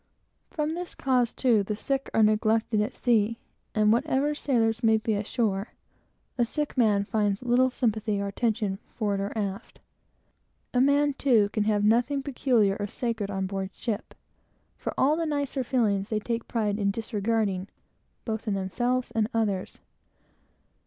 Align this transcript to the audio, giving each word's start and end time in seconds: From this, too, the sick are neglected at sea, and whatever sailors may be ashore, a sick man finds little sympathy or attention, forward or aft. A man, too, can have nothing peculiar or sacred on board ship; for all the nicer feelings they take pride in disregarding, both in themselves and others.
From 0.49 0.73
this, 0.73 0.95
too, 1.35 1.61
the 1.61 1.75
sick 1.75 2.09
are 2.11 2.23
neglected 2.23 2.81
at 2.81 2.95
sea, 2.95 3.37
and 3.75 3.93
whatever 3.93 4.33
sailors 4.33 4.81
may 4.81 4.97
be 4.97 5.13
ashore, 5.13 5.73
a 6.39 6.43
sick 6.43 6.75
man 6.75 7.05
finds 7.05 7.43
little 7.43 7.69
sympathy 7.69 8.19
or 8.19 8.25
attention, 8.25 8.79
forward 8.95 9.19
or 9.19 9.37
aft. 9.37 9.79
A 10.73 10.81
man, 10.81 11.13
too, 11.13 11.49
can 11.53 11.65
have 11.65 11.83
nothing 11.85 12.23
peculiar 12.23 12.75
or 12.79 12.87
sacred 12.87 13.29
on 13.29 13.45
board 13.45 13.75
ship; 13.75 14.15
for 14.75 14.91
all 14.97 15.15
the 15.15 15.27
nicer 15.27 15.63
feelings 15.63 16.09
they 16.09 16.19
take 16.19 16.47
pride 16.47 16.79
in 16.79 16.89
disregarding, 16.89 17.67
both 18.25 18.47
in 18.47 18.55
themselves 18.55 19.11
and 19.11 19.29
others. 19.35 19.77